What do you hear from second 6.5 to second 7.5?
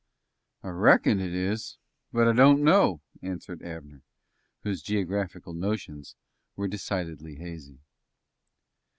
were decidedly